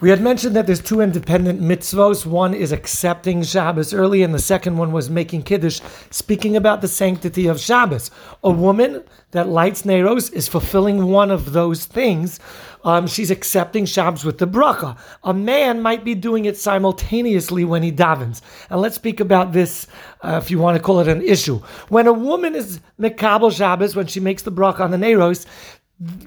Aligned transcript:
We 0.00 0.08
had 0.08 0.22
mentioned 0.22 0.56
that 0.56 0.66
there's 0.66 0.80
two 0.80 1.02
independent 1.02 1.60
mitzvos. 1.60 2.24
One 2.24 2.54
is 2.54 2.72
accepting 2.72 3.42
Shabbos 3.42 3.92
early, 3.92 4.22
and 4.22 4.32
the 4.32 4.38
second 4.38 4.78
one 4.78 4.92
was 4.92 5.10
making 5.10 5.42
Kiddush, 5.42 5.80
speaking 6.10 6.56
about 6.56 6.80
the 6.80 6.88
sanctity 6.88 7.46
of 7.46 7.60
Shabbos. 7.60 8.10
A 8.42 8.50
woman 8.50 9.04
that 9.32 9.48
lights 9.48 9.82
Neros 9.82 10.32
is 10.32 10.48
fulfilling 10.48 11.06
one 11.06 11.30
of 11.30 11.52
those 11.52 11.84
things. 11.84 12.40
Um, 12.82 13.06
she's 13.06 13.30
accepting 13.30 13.84
Shabbos 13.84 14.24
with 14.24 14.38
the 14.38 14.46
bracha. 14.46 14.96
A 15.22 15.34
man 15.34 15.82
might 15.82 16.02
be 16.02 16.14
doing 16.14 16.46
it 16.46 16.56
simultaneously 16.56 17.66
when 17.66 17.82
he 17.82 17.92
davens. 17.92 18.40
And 18.70 18.80
let's 18.80 18.96
speak 18.96 19.20
about 19.20 19.52
this, 19.52 19.86
uh, 20.22 20.40
if 20.42 20.50
you 20.50 20.58
want 20.58 20.78
to 20.78 20.82
call 20.82 21.00
it 21.00 21.08
an 21.08 21.20
issue. 21.20 21.58
When 21.90 22.06
a 22.06 22.12
woman 22.12 22.54
is 22.54 22.80
Mekabel 22.98 23.54
Shabbos, 23.54 23.94
when 23.94 24.06
she 24.06 24.18
makes 24.18 24.42
the 24.42 24.52
bracha 24.52 24.80
on 24.80 24.92
the 24.92 24.96
Neros, 24.96 25.44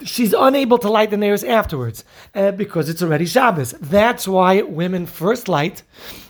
she's 0.04 0.34
unable 0.34 0.78
to 0.78 0.90
light 0.90 1.10
the 1.10 1.16
neiros 1.16 1.48
afterwards 1.48 2.04
uh, 2.36 2.52
because 2.52 2.90
it's 2.90 3.02
already 3.02 3.26
Shabbos. 3.26 3.72
That's 3.82 4.28
why 4.28 4.62
women 4.62 5.06
first 5.06 5.48
light 5.48 5.84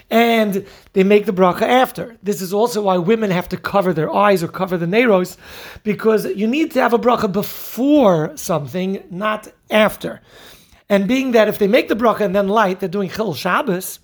and 0.10 0.66
they 0.94 1.04
make 1.04 1.26
the 1.26 1.34
bracha 1.34 1.64
after. 1.64 2.18
This 2.22 2.42
is 2.42 2.54
also 2.54 2.84
why 2.84 2.98
women 2.98 3.32
have 3.32 3.50
to 3.50 3.58
cover 3.58 3.94
their 3.94 4.14
eyes 4.14 4.44
or 4.44 4.48
cover 4.48 4.78
the 4.78 4.86
neiros 4.86 5.38
because 5.84 6.26
you 6.26 6.48
need 6.48 6.72
to 6.72 6.82
have 6.82 6.94
a 6.94 7.00
bracha 7.00 7.32
before 7.32 8.36
something, 8.38 9.04
not 9.10 9.48
after. 9.72 10.22
And 10.88 11.08
being 11.08 11.32
that 11.32 11.48
if 11.48 11.58
they 11.58 11.68
make 11.68 11.88
the 11.88 11.96
bracha 11.96 12.22
and 12.22 12.36
then 12.36 12.48
light, 12.48 12.80
they're 12.80 12.90
doing 12.90 13.10
chil 13.10 13.34
Shabbos. 13.34 14.00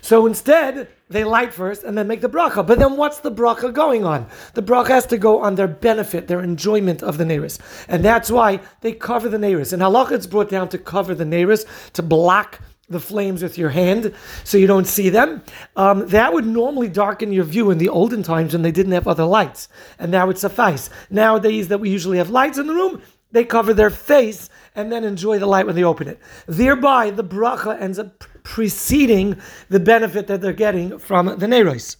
So 0.00 0.26
instead, 0.26 0.88
they 1.08 1.24
light 1.24 1.52
first 1.52 1.84
and 1.84 1.96
then 1.96 2.08
make 2.08 2.20
the 2.20 2.28
bracha. 2.28 2.66
But 2.66 2.78
then 2.78 2.96
what's 2.96 3.20
the 3.20 3.30
bracha 3.30 3.72
going 3.72 4.04
on? 4.04 4.26
The 4.54 4.62
bracha 4.62 4.88
has 4.88 5.06
to 5.06 5.18
go 5.18 5.40
on 5.40 5.54
their 5.54 5.68
benefit, 5.68 6.26
their 6.26 6.40
enjoyment 6.40 7.02
of 7.02 7.18
the 7.18 7.24
neiris. 7.24 7.58
And 7.88 8.04
that's 8.04 8.30
why 8.30 8.60
they 8.80 8.92
cover 8.92 9.28
the 9.28 9.38
neiris. 9.38 9.72
And 9.72 9.82
halacha 9.82 10.12
it's 10.12 10.26
brought 10.26 10.50
down 10.50 10.68
to 10.70 10.78
cover 10.78 11.14
the 11.14 11.24
neiris, 11.24 11.64
to 11.92 12.02
block 12.02 12.60
the 12.88 13.00
flames 13.00 13.42
with 13.42 13.58
your 13.58 13.70
hand 13.70 14.14
so 14.44 14.58
you 14.58 14.66
don't 14.66 14.86
see 14.86 15.08
them. 15.08 15.42
Um, 15.74 16.06
that 16.08 16.32
would 16.32 16.46
normally 16.46 16.88
darken 16.88 17.32
your 17.32 17.44
view 17.44 17.70
in 17.70 17.78
the 17.78 17.88
olden 17.88 18.22
times 18.22 18.52
when 18.52 18.62
they 18.62 18.70
didn't 18.70 18.92
have 18.92 19.08
other 19.08 19.24
lights. 19.24 19.68
And 19.98 20.12
that 20.14 20.26
would 20.26 20.38
suffice. 20.38 20.88
Nowadays 21.10 21.68
that 21.68 21.78
we 21.78 21.90
usually 21.90 22.18
have 22.18 22.30
lights 22.30 22.58
in 22.58 22.66
the 22.66 22.74
room, 22.74 23.02
they 23.36 23.44
cover 23.44 23.74
their 23.74 23.90
face 23.90 24.48
and 24.74 24.90
then 24.90 25.04
enjoy 25.04 25.38
the 25.38 25.46
light 25.46 25.66
when 25.66 25.76
they 25.76 25.84
open 25.84 26.08
it. 26.08 26.18
Thereby, 26.46 27.10
the 27.10 27.24
bracha 27.24 27.80
ends 27.80 27.98
up 27.98 28.24
preceding 28.42 29.40
the 29.68 29.80
benefit 29.80 30.26
that 30.28 30.40
they're 30.40 30.52
getting 30.52 30.98
from 30.98 31.26
the 31.26 31.46
Neros. 31.46 31.96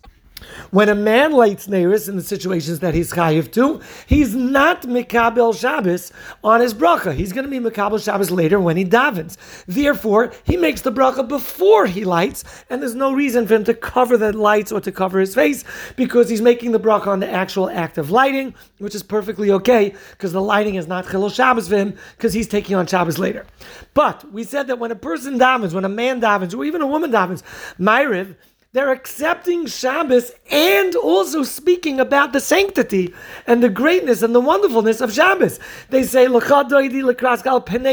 When 0.70 0.88
a 0.88 0.94
man 0.94 1.32
lights 1.32 1.66
Neris 1.66 2.08
in 2.08 2.16
the 2.16 2.22
situations 2.22 2.80
that 2.80 2.94
he's 2.94 3.12
chayiv 3.12 3.52
to, 3.52 3.80
he's 4.06 4.34
not 4.34 4.82
Mikabel 4.82 5.58
Shabbos 5.58 6.12
on 6.44 6.60
his 6.60 6.74
bracha. 6.74 7.14
He's 7.14 7.32
going 7.32 7.44
to 7.44 7.50
be 7.50 7.58
Mikabel 7.58 8.02
Shabbos 8.02 8.30
later 8.30 8.60
when 8.60 8.76
he 8.76 8.84
davens. 8.84 9.36
Therefore, 9.66 10.32
he 10.44 10.56
makes 10.56 10.82
the 10.82 10.92
bracha 10.92 11.26
before 11.26 11.86
he 11.86 12.04
lights, 12.04 12.44
and 12.68 12.82
there's 12.82 12.94
no 12.94 13.12
reason 13.12 13.46
for 13.46 13.54
him 13.54 13.64
to 13.64 13.74
cover 13.74 14.16
the 14.16 14.32
lights 14.32 14.72
or 14.72 14.80
to 14.80 14.92
cover 14.92 15.20
his 15.20 15.34
face 15.34 15.64
because 15.96 16.28
he's 16.28 16.42
making 16.42 16.72
the 16.72 16.80
bracha 16.80 17.06
on 17.06 17.20
the 17.20 17.30
actual 17.30 17.70
act 17.70 17.96
of 17.96 18.10
lighting, 18.10 18.54
which 18.78 18.94
is 18.94 19.02
perfectly 19.02 19.50
okay 19.50 19.94
because 20.10 20.32
the 20.32 20.42
lighting 20.42 20.74
is 20.74 20.86
not 20.86 21.06
Chilul 21.06 21.34
Shabbos 21.34 21.68
for 21.68 21.76
him 21.76 21.96
because 22.16 22.32
he's 22.32 22.48
taking 22.48 22.76
on 22.76 22.86
Shabbos 22.86 23.18
later. 23.18 23.46
But 23.94 24.30
we 24.32 24.44
said 24.44 24.66
that 24.66 24.78
when 24.78 24.90
a 24.90 24.96
person 24.96 25.38
davens, 25.38 25.72
when 25.72 25.84
a 25.84 25.88
man 25.88 26.20
davens, 26.20 26.56
or 26.56 26.64
even 26.64 26.82
a 26.82 26.86
woman 26.86 27.10
davens, 27.10 27.42
Maariv, 27.78 28.36
they're 28.76 28.92
accepting 28.92 29.66
Shabbos 29.66 30.32
and 30.50 30.94
also 30.96 31.42
speaking 31.42 31.98
about 31.98 32.32
the 32.34 32.40
sanctity 32.40 33.14
and 33.46 33.62
the 33.62 33.70
greatness 33.70 34.20
and 34.20 34.34
the 34.34 34.40
wonderfulness 34.40 35.00
of 35.00 35.12
Shabbos. 35.12 35.58
They 35.88 36.02
say, 36.02 36.28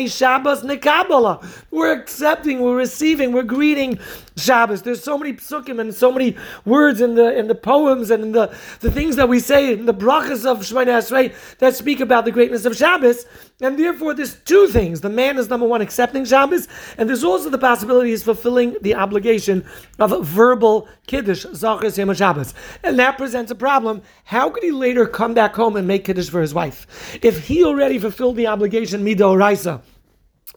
Shabbos. 0.07 1.41
We're 1.71 1.93
accepting, 1.93 2.59
we're 2.59 2.75
receiving, 2.75 3.31
we're 3.31 3.43
greeting 3.43 3.97
Shabbos. 4.35 4.81
There's 4.81 5.03
so 5.03 5.17
many 5.17 5.33
psukim 5.33 5.79
and 5.79 5.93
so 5.93 6.11
many 6.11 6.35
words 6.65 7.01
in 7.01 7.15
the 7.15 7.37
in 7.37 7.47
the 7.47 7.55
poems 7.55 8.09
and 8.11 8.23
in 8.23 8.31
the, 8.31 8.55
the 8.79 8.91
things 8.91 9.15
that 9.15 9.29
we 9.29 9.39
say 9.39 9.73
in 9.73 9.85
the 9.85 9.93
brachas 9.93 10.45
of 10.45 10.59
Shemoneh 10.59 10.87
Esrei 10.87 11.57
that 11.59 11.75
speak 11.75 11.99
about 11.99 12.25
the 12.25 12.31
greatness 12.31 12.65
of 12.65 12.75
Shabbos. 12.75 13.25
And 13.61 13.79
therefore, 13.79 14.13
there's 14.13 14.35
two 14.35 14.67
things. 14.67 15.01
The 15.01 15.09
man 15.09 15.37
is 15.37 15.49
number 15.49 15.67
one, 15.67 15.81
accepting 15.81 16.25
Shabbos, 16.25 16.67
and 16.97 17.07
there's 17.07 17.23
also 17.23 17.49
the 17.49 17.57
possibility 17.57 18.09
he's 18.09 18.23
fulfilling 18.23 18.75
the 18.81 18.95
obligation 18.95 19.65
of 19.99 20.25
verbal 20.25 20.87
Kiddush, 21.07 21.45
Zachor 21.45 21.95
Yom 21.95 22.13
Shabbos. 22.13 22.53
And 22.83 22.99
that 22.99 23.17
presents 23.17 23.51
a 23.51 23.55
problem. 23.55 24.01
How 24.25 24.49
could 24.49 24.63
he 24.63 24.71
later 24.71 25.05
come 25.05 25.33
back 25.33 25.55
home 25.55 25.75
and 25.75 25.87
make 25.87 26.05
Kiddush 26.05 26.29
for 26.29 26.41
his 26.41 26.53
wife? 26.53 27.19
If 27.23 27.47
he 27.47 27.63
already 27.63 27.99
fulfilled 27.99 28.35
the 28.35 28.47
obligation, 28.47 29.05
midoraisa, 29.05 29.81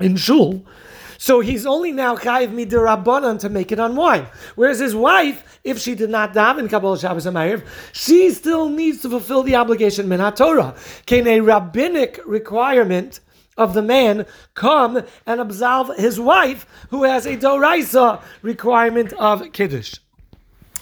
in 0.00 0.17
Shul, 0.17 0.65
so 1.19 1.41
he's 1.41 1.66
only 1.66 1.93
now 1.93 2.16
chayiv 2.16 2.53
midirabbanan 2.53 3.38
to 3.41 3.49
make 3.49 3.72
it 3.72 3.78
on 3.78 3.97
wine. 3.97 4.27
Whereas 4.54 4.78
his 4.78 4.94
wife, 4.94 5.60
if 5.65 5.78
she 5.78 5.94
did 5.94 6.10
not 6.10 6.34
daven 6.34 6.71
Kabbalah 6.71 6.99
Shabbos 6.99 7.27
and 7.27 7.62
she 7.93 8.31
still 8.31 8.69
needs 8.69 9.03
to 9.03 9.10
fulfill 9.10 9.43
the 9.43 9.56
obligation 9.56 10.09
min 10.09 10.21
Torah. 10.32 10.75
Can 11.06 11.26
a 11.26 11.41
rabbinic 11.41 12.21
requirement 12.25 13.21
of 13.56 13.75
the 13.75 13.82
man 13.82 14.26
come 14.55 15.03
and 15.26 15.41
absolve 15.41 15.97
his 15.97 16.21
wife 16.21 16.66
who 16.91 17.05
has 17.05 17.26
a 17.26 17.37
doraisa 17.37 18.22
requirement 18.43 19.12
of 19.15 19.53
kiddush? 19.53 19.94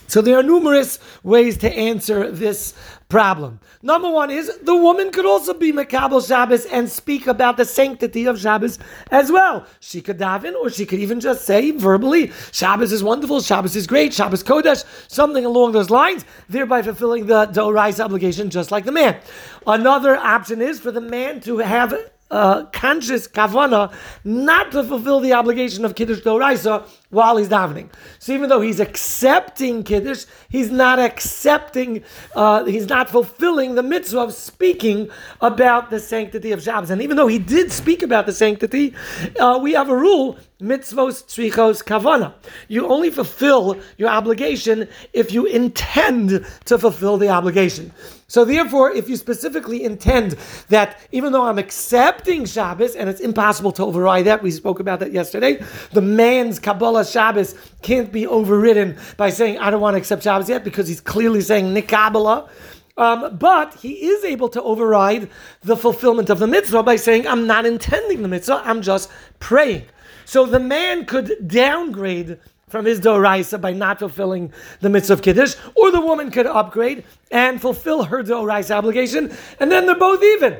So 0.07 0.21
there 0.21 0.37
are 0.37 0.43
numerous 0.43 0.99
ways 1.23 1.57
to 1.59 1.73
answer 1.73 2.31
this 2.31 2.73
problem. 3.09 3.59
Number 3.81 4.09
one 4.09 4.31
is 4.31 4.51
the 4.59 4.75
woman 4.75 5.11
could 5.11 5.25
also 5.25 5.53
be 5.53 5.71
Makabel 5.71 6.25
Shabbos 6.25 6.65
and 6.65 6.89
speak 6.89 7.27
about 7.27 7.57
the 7.57 7.65
sanctity 7.65 8.25
of 8.25 8.39
Shabbos 8.39 8.79
as 9.11 9.31
well. 9.31 9.65
She 9.79 10.01
could 10.01 10.17
daven, 10.17 10.55
or 10.55 10.69
she 10.69 10.85
could 10.85 10.99
even 10.99 11.19
just 11.19 11.45
say 11.45 11.71
verbally, 11.71 12.31
Shabbos 12.51 12.91
is 12.91 13.03
wonderful, 13.03 13.41
Shabbos 13.41 13.75
is 13.75 13.85
great, 13.87 14.13
Shabbos 14.13 14.43
Kodesh, 14.43 14.83
something 15.07 15.45
along 15.45 15.73
those 15.73 15.89
lines, 15.89 16.25
thereby 16.49 16.81
fulfilling 16.81 17.27
the 17.27 17.45
Dorais 17.47 18.03
obligation 18.03 18.49
just 18.49 18.71
like 18.71 18.85
the 18.85 18.91
man. 18.91 19.19
Another 19.67 20.17
option 20.17 20.61
is 20.61 20.79
for 20.79 20.91
the 20.91 21.01
man 21.01 21.39
to 21.41 21.59
have 21.59 21.93
uh, 22.31 22.65
conscious 22.65 23.27
kavana 23.27 23.93
not 24.23 24.71
to 24.71 24.83
fulfill 24.83 25.19
the 25.19 25.33
obligation 25.33 25.85
of 25.85 25.93
kiddush 25.95 26.21
doraisa 26.21 26.83
while 27.09 27.37
he's 27.37 27.49
davening. 27.49 27.89
So 28.19 28.33
even 28.33 28.49
though 28.49 28.61
he's 28.61 28.79
accepting 28.79 29.83
kiddush, 29.83 30.25
he's 30.49 30.71
not 30.71 30.99
accepting, 30.99 32.03
uh, 32.35 32.65
he's 32.65 32.87
not 32.89 33.09
fulfilling 33.09 33.75
the 33.75 33.83
mitzvah 33.83 34.19
of 34.19 34.33
speaking 34.33 35.09
about 35.41 35.89
the 35.89 35.99
sanctity 35.99 36.51
of 36.51 36.61
Shabbos. 36.61 36.89
And 36.89 37.01
even 37.01 37.17
though 37.17 37.27
he 37.27 37.39
did 37.39 37.71
speak 37.71 38.01
about 38.03 38.25
the 38.25 38.33
sanctity, 38.33 38.93
uh, 39.39 39.59
we 39.61 39.73
have 39.73 39.89
a 39.89 39.95
rule 39.95 40.37
mitzvos 40.61 41.23
tzrichos 41.25 41.83
kavana. 41.83 42.33
You 42.67 42.87
only 42.87 43.09
fulfill 43.09 43.79
your 43.97 44.09
obligation 44.09 44.87
if 45.13 45.31
you 45.31 45.45
intend 45.45 46.45
to 46.65 46.77
fulfill 46.77 47.17
the 47.17 47.29
obligation. 47.29 47.91
So 48.27 48.43
therefore, 48.43 48.91
if 48.91 49.07
you 49.07 49.17
specifically 49.17 49.83
intend 49.83 50.35
that 50.69 50.99
even 51.11 51.31
though 51.31 51.45
I'm 51.45 51.59
accepting 51.59 52.45
Shabbos, 52.45 52.95
and 52.95 53.07
it's 53.07 53.21
impossible 53.21 53.71
to 53.73 53.83
override 53.83 54.25
that, 54.25 54.41
we 54.41 54.49
spoke 54.49 54.79
about 54.79 54.99
that 55.01 55.11
yesterday, 55.11 55.63
the 55.91 56.01
man's 56.01 56.57
Kabbalah 56.57 56.94
Shabbos 57.03 57.55
can't 57.81 58.11
be 58.11 58.25
overridden 58.27 58.97
by 59.17 59.29
saying, 59.29 59.59
I 59.59 59.69
don't 59.69 59.81
want 59.81 59.95
to 59.95 59.97
accept 59.97 60.23
Shabbos 60.23 60.49
yet, 60.49 60.63
because 60.63 60.87
he's 60.87 61.01
clearly 61.01 61.41
saying 61.41 61.73
Nikabbalah. 61.73 62.49
Um, 62.97 63.37
but 63.37 63.73
he 63.75 63.91
is 64.07 64.23
able 64.23 64.47
to 64.49 64.61
override 64.63 65.29
the 65.61 65.75
fulfillment 65.75 66.29
of 66.29 66.39
the 66.39 66.47
mitzvah 66.47 66.81
by 66.83 66.95
saying, 66.95 67.27
I'm 67.27 67.45
not 67.45 67.65
intending 67.65 68.21
the 68.21 68.29
mitzvah, 68.29 68.61
I'm 68.63 68.81
just 68.81 69.11
praying. 69.39 69.83
So 70.23 70.45
the 70.45 70.59
man 70.59 71.05
could 71.05 71.47
downgrade 71.47 72.39
from 72.69 72.85
his 72.85 72.99
doraisa 72.99 73.59
by 73.59 73.73
not 73.73 73.99
fulfilling 73.99 74.51
the 74.79 74.89
mitzvah 74.89 75.13
of 75.13 75.21
kiddush, 75.21 75.55
or 75.75 75.91
the 75.91 76.01
woman 76.01 76.31
could 76.31 76.47
upgrade 76.47 77.03
and 77.31 77.61
fulfill 77.61 78.03
her 78.03 78.23
doraisa 78.23 78.71
obligation, 78.75 79.35
and 79.59 79.71
then 79.71 79.85
they're 79.85 79.95
both 79.95 80.23
even. 80.23 80.57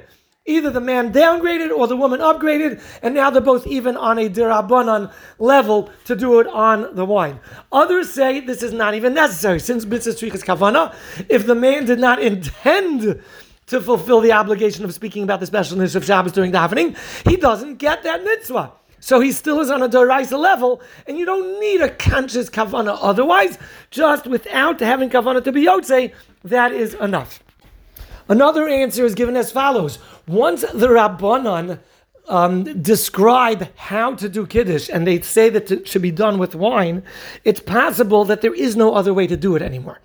Either 0.47 0.69
the 0.69 0.79
man 0.79 1.11
downgraded 1.11 1.75
or 1.75 1.87
the 1.87 1.97
woman 1.97 2.19
upgraded, 2.19 2.79
and 3.01 3.15
now 3.15 3.31
they're 3.31 3.41
both 3.41 3.65
even 3.65 3.97
on 3.97 4.19
a 4.19 4.29
dirabanan 4.29 5.11
level 5.39 5.89
to 6.03 6.15
do 6.15 6.39
it 6.39 6.45
on 6.47 6.93
the 6.95 7.03
wine. 7.03 7.39
Others 7.71 8.13
say 8.13 8.41
this 8.41 8.61
is 8.61 8.71
not 8.71 8.93
even 8.93 9.15
necessary, 9.15 9.59
since 9.59 9.85
mitzvah 9.85 10.11
is 10.11 10.43
kavana. 10.43 10.93
If 11.29 11.47
the 11.47 11.55
man 11.55 11.85
did 11.85 11.99
not 11.99 12.21
intend 12.21 13.23
to 13.65 13.81
fulfill 13.81 14.21
the 14.21 14.33
obligation 14.33 14.85
of 14.85 14.93
speaking 14.93 15.23
about 15.23 15.39
the 15.39 15.47
specialness 15.47 15.95
of 15.95 16.05
Shabbos 16.05 16.33
during 16.33 16.51
the 16.51 16.59
davening, 16.59 16.95
he 17.27 17.37
doesn't 17.37 17.77
get 17.77 18.03
that 18.03 18.23
mitzvah. 18.23 18.71
So 18.99 19.19
he 19.19 19.31
still 19.31 19.59
is 19.61 19.71
on 19.71 19.81
a 19.81 19.89
Doraisa 19.89 20.37
level, 20.37 20.79
and 21.07 21.17
you 21.17 21.25
don't 21.25 21.59
need 21.59 21.81
a 21.81 21.89
conscious 21.89 22.51
kavana 22.51 22.97
otherwise. 23.01 23.57
Just 23.89 24.27
without 24.27 24.79
having 24.79 25.09
kavana 25.09 25.43
to 25.43 25.51
be 25.51 25.65
yotze, 25.65 26.13
that 26.43 26.71
is 26.71 26.93
enough. 26.95 27.39
Another 28.27 28.67
answer 28.67 29.05
is 29.05 29.15
given 29.15 29.37
as 29.37 29.51
follows: 29.51 29.99
Once 30.27 30.61
the 30.61 30.87
Rabbanon 30.87 31.79
um, 32.27 32.63
describe 32.81 33.69
how 33.75 34.15
to 34.15 34.27
do 34.27 34.47
kiddush, 34.47 34.89
and 34.89 35.05
they 35.05 35.21
say 35.21 35.49
that 35.49 35.71
it 35.71 35.87
should 35.87 36.01
be 36.01 36.11
done 36.11 36.37
with 36.39 36.55
wine, 36.55 37.03
it's 37.43 37.59
possible 37.59 38.25
that 38.25 38.41
there 38.41 38.53
is 38.53 38.75
no 38.75 38.95
other 38.95 39.13
way 39.13 39.27
to 39.27 39.37
do 39.37 39.55
it 39.55 39.61
anymore. 39.61 39.99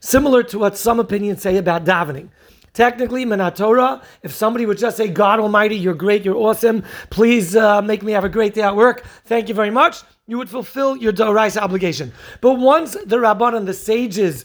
Similar 0.00 0.42
to 0.44 0.58
what 0.58 0.76
some 0.76 1.00
opinions 1.00 1.42
say 1.42 1.56
about 1.56 1.84
davening. 1.84 2.28
Technically, 2.74 3.24
Minatora, 3.26 4.04
if 4.22 4.32
somebody 4.32 4.64
would 4.64 4.78
just 4.78 4.96
say, 4.96 5.08
God 5.08 5.40
Almighty, 5.40 5.76
you're 5.76 5.94
great, 5.94 6.24
you're 6.24 6.36
awesome, 6.36 6.84
please 7.10 7.56
uh, 7.56 7.82
make 7.82 8.02
me 8.02 8.12
have 8.12 8.24
a 8.24 8.28
great 8.28 8.54
day 8.54 8.62
at 8.62 8.76
work, 8.76 9.04
thank 9.24 9.48
you 9.48 9.54
very 9.54 9.70
much, 9.70 10.02
you 10.28 10.38
would 10.38 10.48
fulfill 10.48 10.96
your 10.96 11.12
Doraisa 11.12 11.60
obligation. 11.60 12.12
But 12.40 12.54
once 12.54 12.92
the 12.92 13.16
Rabbanan 13.16 13.66
the 13.66 13.74
sages 13.74 14.44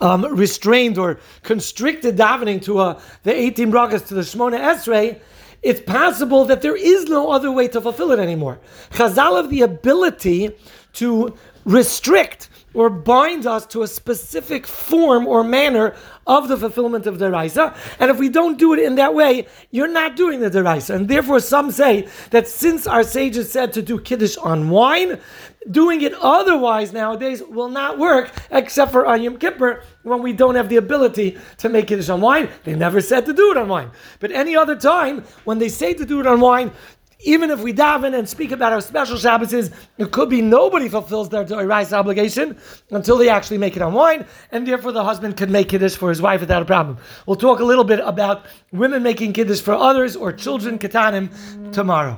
um, 0.00 0.24
restrained 0.24 0.98
or 0.98 1.18
constricted 1.42 2.16
davening 2.16 2.62
to 2.62 2.78
uh, 2.78 3.00
the 3.22 3.34
18 3.34 3.70
brachas 3.70 4.06
to 4.08 4.14
the 4.14 4.22
Shmona 4.22 4.58
Esrei, 4.58 5.20
it's 5.62 5.80
possible 5.80 6.44
that 6.44 6.62
there 6.62 6.76
is 6.76 7.06
no 7.06 7.30
other 7.30 7.50
way 7.50 7.66
to 7.68 7.80
fulfill 7.80 8.12
it 8.12 8.18
anymore. 8.18 8.58
Chazal 8.90 9.36
have 9.36 9.50
the 9.50 9.62
ability 9.62 10.50
to 10.94 11.36
restrict 11.66 12.48
or 12.74 12.88
bind 12.88 13.46
us 13.46 13.66
to 13.66 13.82
a 13.82 13.86
specific 13.88 14.66
form 14.66 15.26
or 15.26 15.42
manner 15.42 15.94
of 16.26 16.46
the 16.48 16.56
fulfillment 16.56 17.06
of 17.06 17.18
the 17.18 17.30
Raisa. 17.30 17.74
And 17.98 18.10
if 18.10 18.18
we 18.18 18.28
don't 18.28 18.58
do 18.58 18.74
it 18.74 18.80
in 18.80 18.96
that 18.96 19.14
way, 19.14 19.46
you're 19.70 19.88
not 19.88 20.14
doing 20.14 20.40
the 20.40 20.62
Raisa. 20.62 20.94
And 20.94 21.08
therefore, 21.08 21.40
some 21.40 21.70
say 21.70 22.06
that 22.30 22.46
since 22.46 22.86
our 22.86 23.02
sages 23.02 23.50
said 23.50 23.72
to 23.72 23.82
do 23.82 23.98
Kiddush 23.98 24.36
on 24.36 24.68
wine, 24.68 25.18
doing 25.70 26.02
it 26.02 26.12
otherwise 26.14 26.92
nowadays 26.92 27.42
will 27.42 27.70
not 27.70 27.98
work 27.98 28.30
except 28.50 28.92
for 28.92 29.06
on 29.06 29.22
Yom 29.22 29.38
Kippur 29.38 29.82
when 30.02 30.22
we 30.22 30.32
don't 30.32 30.54
have 30.54 30.68
the 30.68 30.76
ability 30.76 31.38
to 31.58 31.68
make 31.70 31.86
Kiddush 31.88 32.10
on 32.10 32.20
wine. 32.20 32.48
They 32.64 32.74
never 32.74 33.00
said 33.00 33.24
to 33.26 33.32
do 33.32 33.50
it 33.52 33.56
on 33.56 33.68
wine. 33.68 33.90
But 34.20 34.32
any 34.32 34.54
other 34.54 34.76
time, 34.76 35.24
when 35.44 35.58
they 35.58 35.70
say 35.70 35.94
to 35.94 36.04
do 36.04 36.20
it 36.20 36.26
on 36.26 36.40
wine, 36.40 36.72
even 37.20 37.50
if 37.50 37.60
we 37.60 37.72
daven 37.72 38.16
and 38.16 38.28
speak 38.28 38.52
about 38.52 38.72
our 38.72 38.80
special 38.80 39.16
Shabbos 39.16 39.52
it 39.52 40.10
could 40.12 40.28
be 40.28 40.42
nobody 40.42 40.88
fulfills 40.88 41.28
their 41.28 41.44
rice 41.44 41.92
obligation 41.92 42.58
until 42.90 43.16
they 43.16 43.28
actually 43.28 43.58
make 43.58 43.76
it 43.76 43.82
on 43.82 43.94
wine, 43.94 44.26
and 44.52 44.66
therefore 44.66 44.92
the 44.92 45.04
husband 45.04 45.36
can 45.36 45.50
make 45.50 45.68
kiddush 45.70 45.96
for 45.96 46.10
his 46.10 46.20
wife 46.20 46.40
without 46.40 46.62
a 46.62 46.66
problem. 46.66 46.98
We'll 47.26 47.36
talk 47.36 47.60
a 47.60 47.64
little 47.64 47.84
bit 47.84 48.00
about 48.00 48.46
women 48.72 49.02
making 49.02 49.32
kiddush 49.32 49.60
for 49.60 49.74
others 49.74 50.14
or 50.14 50.32
children 50.32 50.78
katanim 50.78 51.72
tomorrow. 51.72 52.14